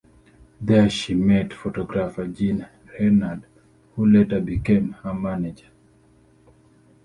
[0.59, 2.67] There she met photographer Jean
[2.99, 3.45] Renard,
[3.95, 5.67] who later became her manager.